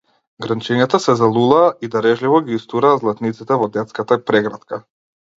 [0.43, 4.81] Гранчињата се залулаа и дарежливо ги истураа златниците во детската прегратка.